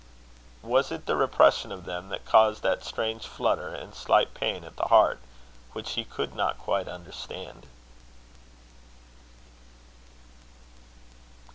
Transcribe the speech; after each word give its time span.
Was 0.63 0.91
it 0.91 1.05
the 1.05 1.15
repression 1.15 1.71
of 1.71 1.85
them 1.85 2.09
that 2.09 2.25
caused 2.25 2.63
that 2.63 2.83
strange 2.83 3.27
flutter 3.27 3.67
and 3.67 3.93
slight 3.93 4.33
pain 4.33 4.63
at 4.63 4.75
the 4.75 4.85
heart, 4.85 5.19
which 5.73 5.91
he 5.91 6.03
could 6.03 6.33
not 6.35 6.57
quite 6.57 6.87
understand? 6.87 7.67